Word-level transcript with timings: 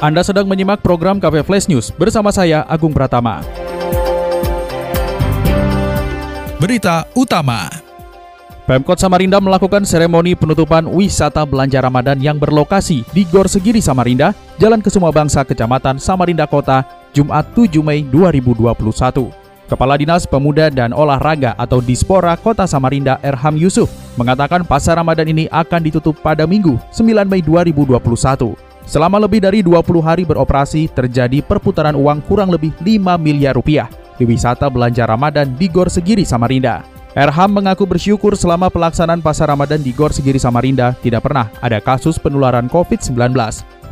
Anda 0.00 0.24
sedang 0.24 0.48
menyimak 0.48 0.80
program 0.80 1.20
KP 1.20 1.44
Flash 1.44 1.68
News 1.68 1.92
bersama 1.92 2.32
saya 2.32 2.64
Agung 2.64 2.88
Pratama. 2.88 3.44
Berita 6.56 7.04
utama. 7.12 7.68
Pemkot 8.64 8.96
Samarinda 8.96 9.36
melakukan 9.44 9.84
seremoni 9.84 10.32
penutupan 10.32 10.88
wisata 10.88 11.44
belanja 11.44 11.84
Ramadan 11.84 12.16
yang 12.16 12.40
berlokasi 12.40 13.04
di 13.12 13.28
Gor 13.28 13.44
Segiri 13.44 13.84
Samarinda, 13.84 14.32
Jalan 14.56 14.80
Kesuma 14.80 15.12
Bangsa, 15.12 15.44
Kecamatan 15.44 16.00
Samarinda 16.00 16.48
Kota, 16.48 16.80
Jumat 17.12 17.52
7 17.52 17.84
Mei 17.84 18.00
2021. 18.00 19.28
Kepala 19.68 20.00
Dinas 20.00 20.24
Pemuda 20.24 20.72
dan 20.72 20.96
Olahraga 20.96 21.52
atau 21.60 21.84
Dispora 21.84 22.32
Kota 22.40 22.64
Samarinda 22.64 23.20
Erham 23.20 23.52
Yusuf 23.52 23.92
mengatakan 24.16 24.64
pasar 24.64 24.96
Ramadan 24.96 25.28
ini 25.28 25.44
akan 25.52 25.84
ditutup 25.84 26.16
pada 26.24 26.48
Minggu 26.48 26.80
9 26.88 27.28
Mei 27.28 27.44
2021. 27.44 28.69
Selama 28.90 29.22
lebih 29.22 29.38
dari 29.38 29.62
20 29.62 30.02
hari 30.02 30.26
beroperasi, 30.26 30.90
terjadi 30.90 31.46
perputaran 31.46 31.94
uang 31.94 32.26
kurang 32.26 32.50
lebih 32.50 32.74
5 32.82 33.22
miliar 33.22 33.54
rupiah 33.54 33.86
di 34.18 34.26
wisata 34.26 34.66
belanja 34.66 35.06
Ramadan 35.06 35.46
di 35.54 35.70
Gor 35.70 35.86
Segiri, 35.86 36.26
Samarinda. 36.26 36.82
Erham 37.14 37.54
mengaku 37.54 37.86
bersyukur 37.86 38.34
selama 38.34 38.66
pelaksanaan 38.66 39.22
pasar 39.22 39.46
Ramadan 39.46 39.78
di 39.78 39.94
Gor 39.94 40.10
Segiri 40.10 40.42
Samarinda 40.42 40.98
tidak 41.06 41.22
pernah 41.22 41.46
ada 41.62 41.78
kasus 41.78 42.18
penularan 42.18 42.66
COVID-19. 42.66 43.30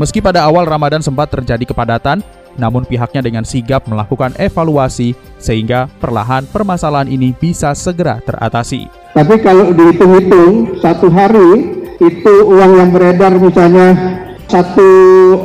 Meski 0.02 0.18
pada 0.18 0.42
awal 0.42 0.66
Ramadan 0.66 0.98
sempat 0.98 1.30
terjadi 1.30 1.62
kepadatan, 1.62 2.18
namun 2.58 2.82
pihaknya 2.82 3.22
dengan 3.22 3.46
sigap 3.46 3.86
melakukan 3.86 4.34
evaluasi 4.34 5.14
sehingga 5.38 5.86
perlahan 6.02 6.42
permasalahan 6.50 7.06
ini 7.06 7.30
bisa 7.38 7.70
segera 7.70 8.18
teratasi. 8.26 8.90
Tapi 9.14 9.34
kalau 9.46 9.70
dihitung-hitung 9.70 10.82
satu 10.82 11.06
hari 11.06 11.78
itu 12.02 12.34
uang 12.50 12.72
yang 12.82 12.90
beredar 12.90 13.38
misalnya 13.38 14.26
satu 14.48 14.90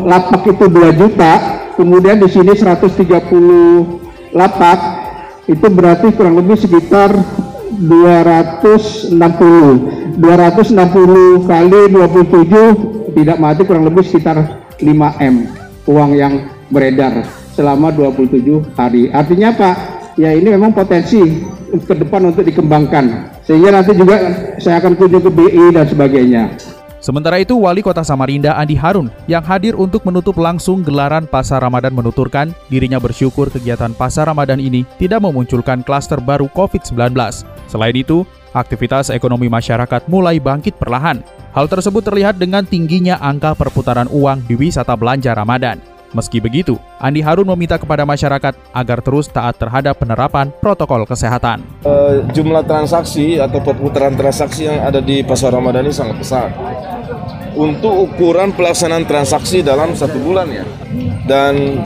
lapak 0.07 0.47
itu 0.47 0.65
2 0.71 0.95
juta, 0.95 1.33
kemudian 1.75 2.23
di 2.23 2.31
sini 2.31 2.55
130 2.55 4.31
lapak, 4.31 4.79
itu 5.45 5.67
berarti 5.67 6.15
kurang 6.15 6.39
lebih 6.39 6.55
sekitar 6.55 7.11
260. 7.77 9.11
260 10.13 11.49
kali 11.49 11.81
27 11.89 13.17
tidak 13.17 13.37
mati 13.41 13.61
kurang 13.65 13.89
lebih 13.89 14.05
sekitar 14.05 14.69
5M 14.77 15.35
uang 15.89 16.11
yang 16.15 16.47
beredar 16.69 17.25
selama 17.57 17.89
27 17.91 18.77
hari. 18.77 19.09
Artinya 19.09 19.51
apa? 19.53 19.71
Ya 20.13 20.29
ini 20.37 20.53
memang 20.53 20.71
potensi 20.71 21.41
ke 21.73 21.93
depan 21.97 22.29
untuk 22.29 22.45
dikembangkan. 22.45 23.33
Sehingga 23.43 23.73
nanti 23.73 23.97
juga 23.97 24.15
saya 24.61 24.77
akan 24.77 24.93
kunjung 24.93 25.25
ke 25.25 25.31
BI 25.33 25.73
dan 25.73 25.85
sebagainya. 25.89 26.43
Sementara 27.03 27.35
itu, 27.35 27.59
Wali 27.59 27.83
Kota 27.83 27.99
Samarinda 27.99 28.55
Andi 28.55 28.79
Harun 28.79 29.11
yang 29.27 29.43
hadir 29.43 29.75
untuk 29.75 30.07
menutup 30.07 30.39
langsung 30.39 30.87
gelaran 30.87 31.27
Pasar 31.27 31.59
Ramadan 31.59 31.91
menuturkan 31.91 32.55
dirinya 32.71 32.95
bersyukur 32.95 33.51
kegiatan 33.51 33.91
Pasar 33.91 34.31
Ramadan 34.31 34.63
ini 34.63 34.87
tidak 34.95 35.19
memunculkan 35.19 35.83
klaster 35.83 36.23
baru 36.23 36.47
COVID-19. 36.55 37.11
Selain 37.67 37.91
itu, 37.91 38.23
aktivitas 38.55 39.11
ekonomi 39.11 39.51
masyarakat 39.51 40.07
mulai 40.07 40.39
bangkit 40.39 40.79
perlahan. 40.79 41.19
Hal 41.51 41.67
tersebut 41.67 42.07
terlihat 42.07 42.39
dengan 42.39 42.63
tingginya 42.63 43.19
angka 43.19 43.51
perputaran 43.51 44.07
uang 44.07 44.47
di 44.47 44.55
wisata 44.55 44.95
belanja 44.95 45.35
Ramadan. 45.35 45.92
Meski 46.13 46.37
begitu, 46.37 46.77
Andi 47.01 47.25
Harun 47.25 47.49
meminta 47.49 47.81
kepada 47.81 48.05
masyarakat 48.05 48.53
agar 48.69 48.97
terus 49.01 49.25
taat 49.25 49.57
terhadap 49.57 49.97
penerapan 49.97 50.53
protokol 50.61 51.09
kesehatan. 51.09 51.65
Uh, 51.81 52.21
jumlah 52.37 52.61
transaksi 52.69 53.41
atau 53.41 53.57
perputaran 53.65 54.13
transaksi 54.13 54.69
yang 54.69 54.85
ada 54.85 55.01
di 55.01 55.25
pasar 55.25 55.57
Ramadan 55.57 55.89
ini 55.89 55.93
sangat 55.93 56.21
besar. 56.21 56.53
Untuk 57.57 58.13
ukuran 58.13 58.53
pelaksanaan 58.53 59.09
transaksi 59.09 59.65
dalam 59.65 59.97
satu 59.97 60.21
bulan 60.21 60.53
ya. 60.53 60.65
Dan 61.25 61.81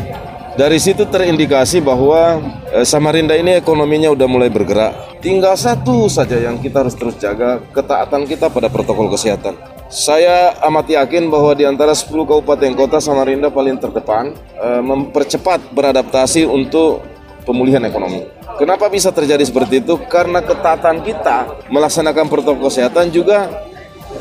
dari 0.60 0.76
situ 0.76 1.08
terindikasi 1.08 1.80
bahwa 1.80 2.44
uh, 2.76 2.84
Samarinda 2.84 3.32
ini 3.32 3.56
ekonominya 3.56 4.12
udah 4.12 4.28
mulai 4.28 4.52
bergerak. 4.52 5.24
Tinggal 5.24 5.56
satu 5.56 6.12
saja 6.12 6.36
yang 6.36 6.60
kita 6.60 6.84
harus 6.84 7.00
terus 7.00 7.16
jaga, 7.16 7.64
ketaatan 7.72 8.28
kita 8.28 8.52
pada 8.52 8.68
protokol 8.68 9.08
kesehatan 9.08 9.77
saya 9.88 10.52
amat 10.68 10.88
yakin 10.92 11.32
bahwa 11.32 11.56
di 11.56 11.64
antara 11.64 11.96
10 11.96 12.12
kabupaten 12.12 12.72
kota 12.76 13.00
Samarinda 13.00 13.48
paling 13.48 13.80
terdepan 13.80 14.36
e, 14.60 14.68
mempercepat 14.84 15.72
beradaptasi 15.72 16.44
untuk 16.44 17.04
pemulihan 17.48 17.80
ekonomi. 17.88 18.28
Kenapa 18.60 18.92
bisa 18.92 19.16
terjadi 19.16 19.44
seperti 19.48 19.80
itu? 19.80 19.96
Karena 20.12 20.44
ketatan 20.44 21.00
kita 21.00 21.68
melaksanakan 21.72 22.28
protokol 22.28 22.68
kesehatan 22.68 23.16
juga 23.16 23.48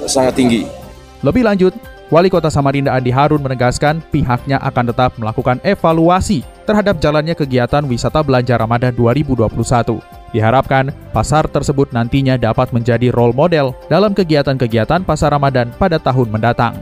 sangat 0.06 0.38
tinggi. 0.38 0.62
Lebih 1.26 1.42
lanjut, 1.42 1.74
Wali 2.14 2.30
Kota 2.30 2.46
Samarinda 2.46 2.94
Andi 2.94 3.10
Harun 3.10 3.42
menegaskan 3.42 3.98
pihaknya 4.14 4.62
akan 4.62 4.94
tetap 4.94 5.18
melakukan 5.18 5.58
evaluasi 5.66 6.46
terhadap 6.62 7.02
jalannya 7.02 7.34
kegiatan 7.34 7.82
wisata 7.82 8.22
belanja 8.22 8.54
Ramadan 8.54 8.94
2021. 8.94 10.15
Diharapkan 10.36 10.92
pasar 11.16 11.48
tersebut 11.48 11.96
nantinya 11.96 12.36
dapat 12.36 12.68
menjadi 12.68 13.08
role 13.08 13.32
model 13.32 13.72
dalam 13.88 14.12
kegiatan-kegiatan 14.12 15.00
pasar 15.00 15.32
Ramadan 15.32 15.72
pada 15.80 15.96
tahun 15.96 16.28
mendatang. 16.28 16.76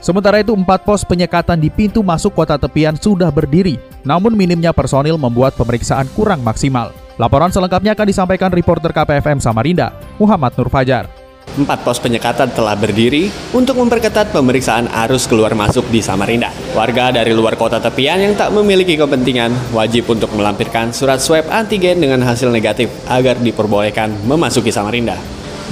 Sementara 0.00 0.40
itu, 0.40 0.56
empat 0.56 0.88
pos 0.88 1.04
penyekatan 1.04 1.60
di 1.60 1.68
pintu 1.68 2.00
masuk 2.00 2.32
kota 2.32 2.56
tepian 2.56 2.96
sudah 2.96 3.28
berdiri, 3.28 3.76
namun 4.00 4.32
minimnya 4.32 4.72
personil 4.72 5.20
membuat 5.20 5.52
pemeriksaan 5.60 6.08
kurang 6.16 6.40
maksimal. 6.40 6.88
Laporan 7.20 7.52
selengkapnya 7.52 7.92
akan 7.92 8.08
disampaikan 8.08 8.48
reporter 8.48 8.88
KPFM 8.96 9.44
Samarinda, 9.44 9.92
Muhammad 10.16 10.56
Nur 10.56 10.72
Fajar. 10.72 11.04
Empat 11.56 11.88
pos 11.88 11.96
penyekatan 11.96 12.52
telah 12.52 12.76
berdiri 12.76 13.32
untuk 13.56 13.80
memperketat 13.80 14.28
pemeriksaan 14.28 14.92
arus 15.08 15.24
keluar 15.24 15.56
masuk 15.56 15.88
di 15.88 16.04
Samarinda. 16.04 16.52
Warga 16.76 17.16
dari 17.16 17.32
luar 17.32 17.56
kota 17.56 17.80
tepian 17.80 18.20
yang 18.20 18.36
tak 18.36 18.52
memiliki 18.52 18.92
kepentingan 18.92 19.72
wajib 19.72 20.04
untuk 20.12 20.36
melampirkan 20.36 20.92
surat 20.92 21.16
swab 21.16 21.48
antigen 21.48 21.96
dengan 21.96 22.20
hasil 22.28 22.52
negatif 22.52 22.92
agar 23.08 23.40
diperbolehkan 23.40 24.28
memasuki 24.28 24.68
Samarinda. 24.68 25.16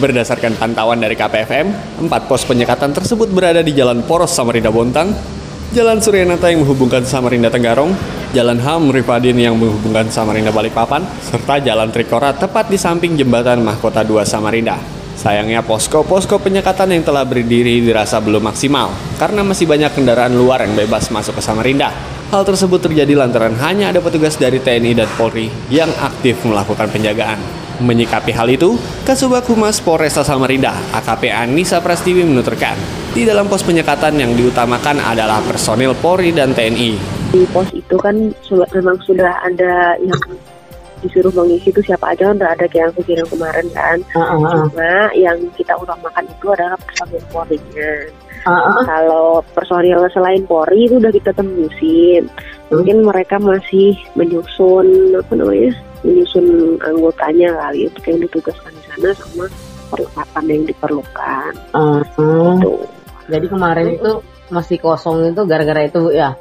Berdasarkan 0.01 0.57
pantauan 0.57 1.05
dari 1.05 1.21
KPFM, 1.21 2.01
empat 2.01 2.33
pos 2.33 2.49
penyekatan 2.49 2.97
tersebut 2.97 3.29
berada 3.29 3.61
di 3.61 3.77
Jalan 3.77 4.09
Poros 4.09 4.33
Samarinda 4.33 4.73
Bontang, 4.73 5.13
Jalan 5.77 6.01
Suryanata 6.01 6.49
yang 6.49 6.65
menghubungkan 6.65 7.05
Samarinda 7.05 7.53
Tenggarong, 7.53 7.93
Jalan 8.33 8.57
Ham 8.65 8.89
Rifadin 8.89 9.37
yang 9.37 9.61
menghubungkan 9.61 10.09
Samarinda 10.09 10.49
Balikpapan, 10.49 11.05
serta 11.21 11.61
Jalan 11.61 11.93
Trikora 11.93 12.33
tepat 12.33 12.73
di 12.73 12.81
samping 12.81 13.21
jembatan 13.21 13.61
Mahkota 13.61 14.01
2 14.01 14.25
Samarinda. 14.25 15.04
Sayangnya 15.15 15.63
posko-posko 15.63 16.43
penyekatan 16.43 16.91
yang 16.91 17.07
telah 17.07 17.23
berdiri 17.23 17.79
dirasa 17.81 18.19
belum 18.19 18.51
maksimal 18.51 18.91
karena 19.17 19.47
masih 19.47 19.65
banyak 19.65 19.95
kendaraan 19.95 20.35
luar 20.35 20.67
yang 20.67 20.75
bebas 20.75 21.09
masuk 21.15 21.39
ke 21.39 21.43
Samarinda. 21.43 21.95
Hal 22.35 22.43
tersebut 22.43 22.83
terjadi 22.83 23.15
lantaran 23.15 23.55
hanya 23.63 23.95
ada 23.95 24.03
petugas 24.03 24.35
dari 24.35 24.59
TNI 24.59 24.99
dan 24.99 25.09
Polri 25.15 25.47
yang 25.71 25.87
aktif 26.03 26.43
melakukan 26.43 26.91
penjagaan. 26.91 27.39
Menyikapi 27.79 28.31
hal 28.31 28.51
itu, 28.51 28.79
Kasubag 29.03 29.47
Humas 29.51 29.83
Polresta 29.83 30.23
Samarinda, 30.23 30.75
AKP 30.95 31.31
Anissa 31.31 31.83
Prastiwi 31.83 32.23
menuturkan, 32.23 32.79
di 33.11 33.27
dalam 33.27 33.51
pos 33.51 33.67
penyekatan 33.67 34.15
yang 34.15 34.35
diutamakan 34.35 35.03
adalah 35.03 35.43
personil 35.43 35.95
Polri 35.99 36.31
dan 36.31 36.55
TNI. 36.55 36.95
Di 37.35 37.43
pos 37.51 37.67
itu 37.75 37.99
kan 37.99 38.15
memang 38.75 38.99
sudah 39.03 39.43
ada 39.43 39.99
yang 39.99 40.19
disuruh 41.05 41.33
mengisi 41.37 41.69
itu 41.69 41.85
siapa 41.85 42.17
aja 42.17 42.33
kan 42.33 42.41
udah 42.41 42.51
ada 42.57 42.67
kayak 42.67 42.97
yang 42.97 43.05
kirim 43.05 43.27
kemarin 43.29 43.67
kan. 43.77 43.99
Uh, 44.17 44.41
uh, 44.41 44.65
cuma 44.73 45.13
yang 45.13 45.39
kita 45.55 45.77
utamakan 45.77 46.25
itu 46.25 46.47
adalah 46.49 46.81
personil 46.81 47.23
Polri-nya 47.29 47.93
uh, 48.47 48.53
uh. 48.53 48.83
kalau 48.85 49.29
personil 49.57 50.01
selain 50.13 50.45
Polri 50.45 50.87
itu 50.87 51.01
udah 51.01 51.13
kita 51.13 51.33
tembusin 51.35 52.29
mungkin 52.69 53.05
mereka 53.05 53.37
masih 53.41 53.97
menyusun 54.17 55.17
apa 55.17 55.33
namanya 55.37 55.73
menyusun 56.05 56.77
anggotanya 56.85 57.49
kali 57.57 57.89
untuk 57.89 58.05
yang 58.09 58.19
ditugaskan 58.29 58.73
di 58.73 58.83
sana 58.89 59.09
sama 59.17 59.45
perlengkapan 59.93 60.45
yang 60.49 60.63
diperlukan. 60.69 61.53
Uh, 61.73 62.01
uh. 62.21 62.57
Gitu. 62.61 62.75
jadi 63.29 63.47
kemarin 63.49 63.89
itu 63.97 64.13
masih 64.53 64.77
kosong 64.77 65.33
itu 65.33 65.43
gara-gara 65.49 65.89
itu 65.89 66.13
ya 66.13 66.37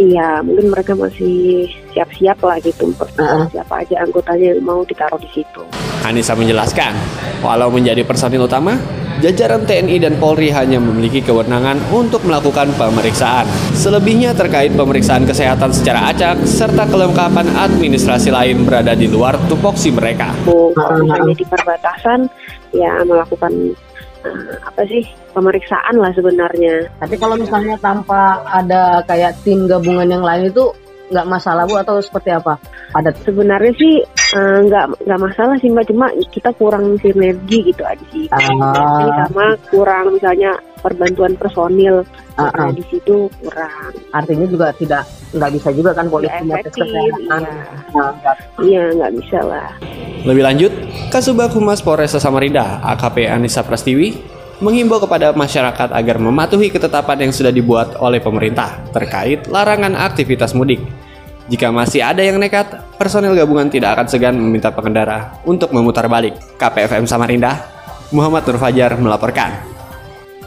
Iya, 0.00 0.40
mungkin 0.40 0.72
mereka 0.72 0.96
masih 0.96 1.68
siap-siap 1.92 2.40
lah 2.40 2.56
gitu 2.64 2.88
siapa 3.52 3.84
aja 3.84 4.00
anggotanya 4.00 4.56
yang 4.56 4.64
mau 4.64 4.80
ditaruh 4.80 5.20
di 5.20 5.28
situ. 5.28 5.60
Anissa 6.00 6.32
menjelaskan, 6.32 6.96
walau 7.44 7.68
menjadi 7.68 8.00
personil 8.08 8.48
utama, 8.48 8.80
jajaran 9.20 9.68
TNI 9.68 10.00
dan 10.00 10.16
Polri 10.16 10.48
hanya 10.48 10.80
memiliki 10.80 11.20
kewenangan 11.20 11.76
untuk 11.92 12.24
melakukan 12.24 12.72
pemeriksaan. 12.80 13.44
Selebihnya 13.76 14.32
terkait 14.32 14.72
pemeriksaan 14.72 15.28
kesehatan 15.28 15.68
secara 15.76 16.08
acak 16.08 16.40
serta 16.48 16.88
kelengkapan 16.88 17.52
administrasi 17.52 18.32
lain 18.32 18.64
berada 18.64 18.96
di 18.96 19.04
luar 19.04 19.36
tupoksi 19.52 19.92
mereka. 19.92 20.32
Kalau 20.48 20.96
misalnya 21.04 21.36
di 21.36 21.44
perbatasan 21.44 22.24
ya 22.72 23.04
melakukan 23.04 23.76
apa 24.64 24.82
sih 24.86 25.04
pemeriksaan 25.32 25.96
lah 25.96 26.12
sebenarnya. 26.12 26.88
Tapi 27.00 27.14
kalau 27.16 27.36
misalnya 27.40 27.76
tanpa 27.80 28.44
ada 28.50 29.00
kayak 29.08 29.36
tim 29.46 29.64
gabungan 29.64 30.08
yang 30.08 30.24
lain 30.24 30.52
itu 30.52 30.70
nggak 31.10 31.26
masalah 31.26 31.66
bu 31.66 31.76
atau 31.76 31.98
seperti 31.98 32.30
apa? 32.30 32.56
Ada 32.94 33.10
sebenarnya 33.26 33.72
sih 33.74 33.94
uh, 34.38 34.58
nggak 34.64 35.04
nggak 35.04 35.20
masalah 35.20 35.54
sih 35.58 35.68
mbak 35.68 35.86
cuma 35.90 36.06
kita 36.30 36.50
kurang 36.54 36.96
sinergi 37.02 37.74
gitu 37.74 37.82
aja 37.82 38.04
sih. 38.14 38.30
Ah. 38.30 39.26
sama 39.26 39.58
kurang 39.68 40.14
misalnya 40.14 40.54
perbantuan 40.80 41.36
personil 41.36 42.06
ah. 42.38 42.48
nah, 42.54 42.70
di 42.72 42.82
situ 42.88 43.26
kurang. 43.42 43.92
Artinya 44.14 44.46
juga 44.46 44.72
tidak 44.78 45.02
nggak 45.34 45.50
bisa 45.58 45.68
juga 45.74 45.90
kan 45.92 46.06
polisi 46.06 46.46
kesehatan. 46.48 47.42
iya. 47.42 47.66
Nah, 47.94 48.12
Iya 48.62 48.84
nggak 48.96 49.12
bisa 49.18 49.38
lah. 49.44 49.70
Lebih 50.20 50.42
lanjut, 50.44 50.72
Kasubag 51.08 51.50
Humas 51.56 51.80
Polresta 51.80 52.20
Samarinda, 52.20 52.84
AKP 52.84 53.24
Anissa 53.24 53.64
Prastiwi, 53.64 54.20
menghimbau 54.60 55.00
kepada 55.00 55.32
masyarakat 55.32 55.88
agar 55.96 56.16
mematuhi 56.20 56.68
ketetapan 56.68 57.28
yang 57.28 57.32
sudah 57.32 57.48
dibuat 57.48 57.96
oleh 57.96 58.20
pemerintah 58.20 58.84
terkait 58.92 59.48
larangan 59.48 59.96
aktivitas 59.96 60.52
mudik. 60.52 60.84
Jika 61.50 61.74
masih 61.74 61.98
ada 61.98 62.22
yang 62.22 62.38
nekat, 62.38 62.78
personil 62.94 63.34
gabungan 63.34 63.66
tidak 63.66 63.98
akan 63.98 64.06
segan 64.06 64.38
meminta 64.38 64.70
pengendara 64.70 65.34
untuk 65.42 65.74
memutar 65.74 66.06
balik. 66.06 66.38
KPFM 66.54 67.10
Samarinda, 67.10 67.66
Muhammad 68.14 68.46
Nur 68.46 68.58
Fajar 68.62 68.94
melaporkan. 68.94 69.58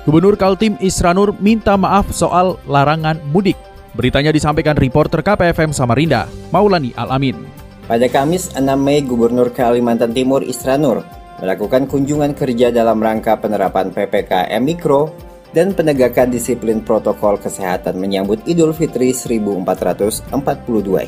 Gubernur 0.08 0.40
Kaltim 0.40 0.80
Isranur 0.80 1.36
minta 1.44 1.76
maaf 1.76 2.08
soal 2.16 2.56
larangan 2.64 3.20
mudik. 3.36 3.60
Beritanya 4.00 4.32
disampaikan 4.32 4.80
reporter 4.80 5.20
KPFM 5.20 5.76
Samarinda, 5.76 6.32
Maulani 6.56 6.96
Alamin. 6.96 7.36
Pada 7.84 8.08
Kamis 8.08 8.56
6 8.56 8.64
Mei, 8.80 9.04
Gubernur 9.04 9.52
Kalimantan 9.52 10.16
Timur 10.16 10.40
Isranur 10.40 11.04
melakukan 11.44 11.84
kunjungan 11.84 12.32
kerja 12.32 12.72
dalam 12.72 13.04
rangka 13.04 13.36
penerapan 13.44 13.92
PPKM 13.92 14.64
Mikro 14.64 15.12
dan 15.54 15.78
penegakan 15.78 16.34
disiplin 16.34 16.82
protokol 16.82 17.38
kesehatan 17.38 18.02
menyambut 18.02 18.42
Idul 18.50 18.74
Fitri 18.74 19.14
1442 19.14 20.34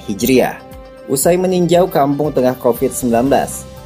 Hijriah. 0.05 0.61
Usai 1.05 1.37
meninjau 1.37 1.89
kampung 1.89 2.33
tengah 2.33 2.57
COVID-19, 2.57 3.29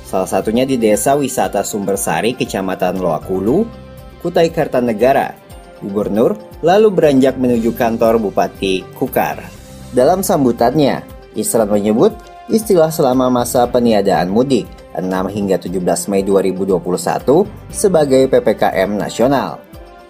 salah 0.07 0.29
satunya 0.29 0.63
di 0.63 0.79
Desa 0.79 1.15
Wisata 1.19 1.63
Sumbersari, 1.63 2.35
Kecamatan 2.35 2.99
Loakulu, 2.99 3.67
Kutai 4.23 4.51
Kartanegara, 4.51 5.35
Gubernur 5.79 6.35
lalu 6.59 6.91
beranjak 6.91 7.39
menuju 7.39 7.71
kantor 7.75 8.19
Bupati 8.19 8.83
Kukar. 8.95 9.39
Dalam 9.95 10.23
sambutannya, 10.23 11.01
Isran 11.39 11.71
menyebut 11.71 12.11
istilah 12.51 12.91
selama 12.91 13.31
masa 13.31 13.63
peniadaan 13.67 14.27
mudik 14.27 14.67
6 14.95 15.07
hingga 15.31 15.55
17 15.55 16.11
Mei 16.11 16.23
2021 16.25 17.47
sebagai 17.71 18.27
PPKM 18.27 18.89
nasional. 18.99 19.68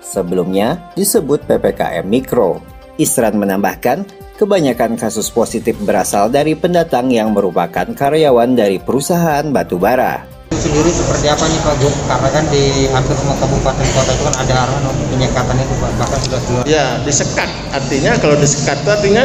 Sebelumnya 0.10 0.90
disebut 0.98 1.46
PPKM 1.46 2.02
Mikro. 2.02 2.66
Isran 2.98 3.38
menambahkan, 3.38 4.02
kebanyakan 4.42 4.98
kasus 4.98 5.30
positif 5.30 5.78
berasal 5.86 6.34
dari 6.34 6.58
pendatang 6.58 7.14
yang 7.14 7.30
merupakan 7.30 7.86
karyawan 7.86 8.58
dari 8.58 8.82
perusahaan 8.82 9.46
batubara. 9.54 10.26
sendiri 10.50 10.90
seperti 10.92 11.30
apa 11.30 11.46
nih 11.46 11.62
Pak 11.62 11.76
Gun? 11.78 11.94
Karena 12.10 12.30
kan 12.36 12.44
di 12.52 12.90
hampir 12.90 13.16
semua 13.16 13.38
kabupaten 13.38 13.86
kota 13.96 14.12
itu 14.12 14.24
kan 14.28 14.36
ada 14.44 14.54
arahan 14.66 14.84
untuk 14.92 15.08
penyekatan 15.14 15.56
itu 15.62 15.74
Pak. 15.78 15.92
Bahkan 16.02 16.20
sudah 16.26 16.40
keluar. 16.42 16.64
Ya, 16.66 16.86
disekat. 17.06 17.50
Artinya 17.70 18.12
kalau 18.18 18.36
disekat 18.36 18.78
itu 18.82 18.90
artinya 18.90 19.24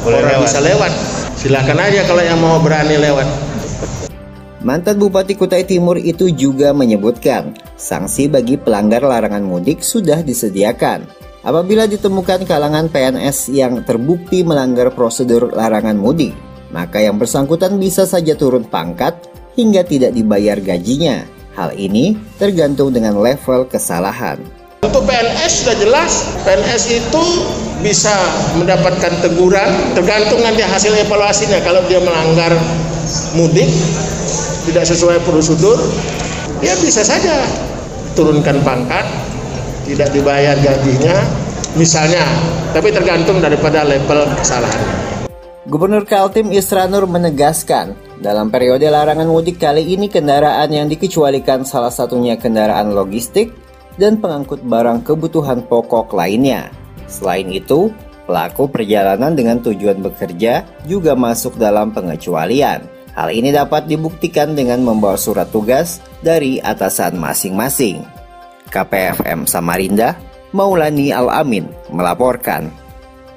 orang 0.00 0.42
bisa 0.42 0.58
lewat. 0.64 0.92
Silakan 1.36 1.78
aja 1.78 2.00
kalau 2.08 2.22
yang 2.24 2.40
mau 2.40 2.56
berani 2.58 2.96
lewat. 2.98 3.28
Mantan 4.64 4.98
Bupati 4.98 5.38
Kutai 5.38 5.62
Timur 5.62 5.94
itu 5.94 6.26
juga 6.34 6.74
menyebutkan, 6.74 7.54
sanksi 7.76 8.26
bagi 8.26 8.56
pelanggar 8.56 9.04
larangan 9.04 9.44
mudik 9.44 9.84
sudah 9.84 10.24
disediakan. 10.24 11.04
Apabila 11.46 11.86
ditemukan 11.86 12.42
kalangan 12.42 12.90
PNS 12.90 13.54
yang 13.54 13.86
terbukti 13.86 14.42
melanggar 14.42 14.90
prosedur 14.90 15.54
larangan 15.54 15.94
mudik, 15.94 16.34
maka 16.74 16.98
yang 16.98 17.22
bersangkutan 17.22 17.78
bisa 17.78 18.02
saja 18.02 18.34
turun 18.34 18.66
pangkat 18.66 19.14
hingga 19.54 19.86
tidak 19.86 20.10
dibayar 20.10 20.58
gajinya. 20.58 21.22
Hal 21.54 21.72
ini 21.78 22.18
tergantung 22.36 22.90
dengan 22.90 23.16
level 23.16 23.64
kesalahan. 23.70 24.42
Untuk 24.84 25.08
PNS 25.08 25.64
sudah 25.64 25.76
jelas, 25.80 26.12
PNS 26.44 26.84
itu 26.92 27.24
bisa 27.80 28.12
mendapatkan 28.58 29.12
teguran 29.22 29.70
tergantung 29.96 30.42
nanti 30.42 30.66
hasil 30.66 30.92
evaluasinya. 31.06 31.62
Kalau 31.64 31.80
dia 31.88 32.02
melanggar 32.02 32.52
mudik, 33.38 33.70
tidak 34.68 34.84
sesuai 34.84 35.22
prosedur, 35.24 35.78
ya 36.64 36.72
bisa 36.80 37.04
saja 37.04 37.44
turunkan 38.16 38.64
pangkat, 38.64 39.04
tidak 39.84 40.08
dibayar 40.10 40.56
gajinya, 40.56 41.16
misalnya. 41.76 42.24
Tapi 42.72 42.92
tergantung 42.92 43.40
daripada 43.44 43.84
level 43.84 44.24
kesalahannya. 44.40 44.96
Gubernur 45.66 46.06
Kaltim 46.08 46.54
Isranur 46.54 47.04
menegaskan, 47.10 47.98
dalam 48.22 48.48
periode 48.48 48.86
larangan 48.88 49.28
mudik 49.28 49.60
kali 49.60 49.84
ini 49.84 50.08
kendaraan 50.08 50.72
yang 50.72 50.86
dikecualikan 50.88 51.66
salah 51.68 51.92
satunya 51.92 52.38
kendaraan 52.38 52.94
logistik 52.94 53.52
dan 54.00 54.16
pengangkut 54.22 54.62
barang 54.64 55.04
kebutuhan 55.04 55.64
pokok 55.66 56.14
lainnya. 56.14 56.70
Selain 57.10 57.48
itu, 57.50 57.90
pelaku 58.30 58.70
perjalanan 58.70 59.34
dengan 59.34 59.58
tujuan 59.58 60.00
bekerja 60.00 60.64
juga 60.86 61.18
masuk 61.18 61.58
dalam 61.58 61.90
pengecualian. 61.90 62.95
Hal 63.16 63.32
ini 63.32 63.48
dapat 63.48 63.88
dibuktikan 63.88 64.52
dengan 64.52 64.84
membawa 64.84 65.16
surat 65.16 65.48
tugas 65.48 66.04
dari 66.20 66.60
atasan 66.60 67.16
masing-masing. 67.16 68.04
KPFM 68.68 69.48
Samarinda, 69.48 70.20
Maulani 70.52 71.16
Al-Amin 71.16 71.64
melaporkan. 71.88 72.68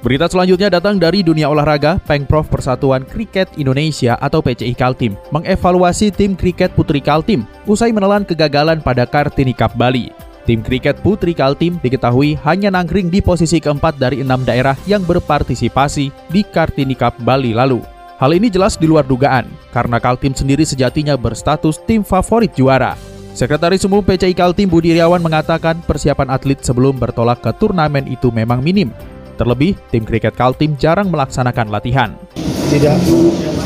Berita 0.03 0.27
selanjutnya 0.27 0.67
datang 0.67 0.99
dari 0.99 1.23
dunia 1.23 1.47
olahraga. 1.47 1.99
Pengprov 2.03 2.47
Persatuan 2.51 3.07
Kriket 3.07 3.51
Indonesia 3.55 4.19
atau 4.19 4.43
PCI 4.43 4.75
Kaltim 4.75 5.15
mengevaluasi 5.31 6.11
tim 6.11 6.35
kriket 6.35 6.71
putri 6.75 6.99
Kaltim 7.03 7.43
usai 7.67 7.91
menelan 7.95 8.23
kegagalan 8.23 8.83
pada 8.83 9.03
Kartini 9.07 9.55
Cup 9.55 9.75
Bali. 9.75 10.11
Tim 10.47 10.59
kriket 10.63 11.03
putri 11.03 11.35
Kaltim 11.35 11.79
diketahui 11.83 12.39
hanya 12.47 12.71
nangkring 12.71 13.11
di 13.11 13.19
posisi 13.19 13.59
keempat 13.59 13.99
dari 13.99 14.23
enam 14.23 14.43
daerah 14.47 14.75
yang 14.87 15.03
berpartisipasi 15.03 16.31
di 16.31 16.41
Kartini 16.47 16.95
Cup 16.95 17.19
Bali 17.23 17.51
lalu. 17.51 17.98
Hal 18.19 18.35
ini 18.35 18.51
jelas 18.51 18.75
di 18.75 18.83
luar 18.83 19.07
dugaan, 19.07 19.47
karena 19.71 19.95
Kaltim 19.95 20.35
sendiri 20.35 20.67
sejatinya 20.67 21.15
berstatus 21.15 21.79
tim 21.87 22.03
favorit 22.03 22.51
juara. 22.51 22.99
Sekretaris 23.31 23.87
Umum 23.87 24.03
PCI 24.03 24.35
Kaltim 24.35 24.67
Budi 24.67 24.91
Iriawan 24.91 25.23
mengatakan 25.23 25.79
persiapan 25.87 26.27
atlet 26.27 26.59
sebelum 26.59 26.99
bertolak 26.99 27.39
ke 27.39 27.55
turnamen 27.55 28.03
itu 28.11 28.27
memang 28.27 28.59
minim. 28.59 28.91
Terlebih, 29.39 29.79
tim 29.87 30.03
kriket 30.03 30.35
Kaltim 30.35 30.75
jarang 30.75 31.07
melaksanakan 31.07 31.71
latihan. 31.71 32.11
Tidak 32.67 32.99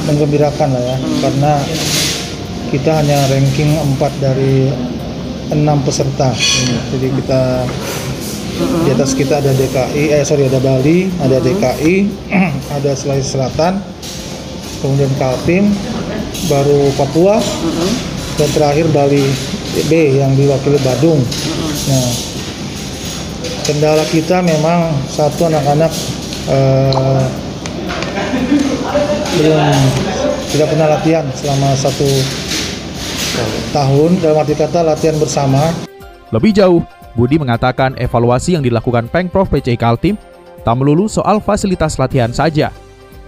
menggembirakan 0.05 0.69
lah 0.69 0.83
ya, 0.85 0.97
karena 1.01 1.53
kita 2.69 2.91
hanya 2.93 3.17
ranking 3.33 3.73
4 3.97 4.21
dari 4.21 4.69
6 5.49 5.65
peserta. 5.81 6.29
Jadi 6.93 7.07
kita 7.09 7.41
di 8.85 8.89
atas 8.93 9.17
kita 9.17 9.41
ada 9.41 9.49
DKI, 9.49 10.13
eh 10.13 10.21
sorry 10.21 10.45
ada 10.45 10.61
Bali, 10.61 11.09
ada 11.25 11.41
DKI, 11.41 11.95
ada 12.77 12.93
Sulawesi 12.93 13.33
Selatan, 13.33 13.81
kemudian 14.83 15.09
Kaltim, 15.15 15.71
baru 16.51 16.91
Papua, 16.99 17.39
dan 18.35 18.49
terakhir 18.51 18.91
Bali 18.91 19.23
B 19.87 20.19
yang 20.19 20.35
diwakili 20.35 20.75
Badung. 20.83 21.23
Nah, 21.87 22.09
kendala 23.63 24.03
kita 24.11 24.43
memang 24.43 24.91
satu 25.07 25.47
anak-anak 25.47 25.91
eh, 26.51 27.23
belum 29.39 29.63
tidak 30.53 30.67
pernah 30.69 30.87
latihan 30.91 31.25
selama 31.33 31.73
satu 31.79 32.05
tahun 33.73 34.21
dalam 34.21 34.45
arti 34.45 34.53
kata 34.53 34.85
latihan 34.85 35.17
bersama 35.17 35.73
Lebih 36.29 36.53
jauh, 36.53 36.81
Budi 37.13 37.37
mengatakan 37.37 37.93
evaluasi 37.97 38.57
yang 38.57 38.65
dilakukan 38.65 39.05
Pengprov 39.09 39.49
PCI 39.49 39.77
Kaltim 39.77 40.17
tak 40.65 40.75
melulu 40.77 41.05
soal 41.05 41.37
fasilitas 41.37 42.01
latihan 42.01 42.33
saja. 42.33 42.73